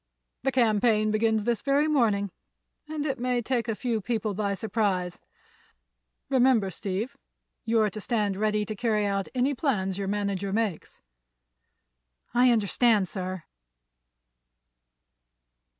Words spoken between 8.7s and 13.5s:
carry out any plans your manager makes." "I understand, sir."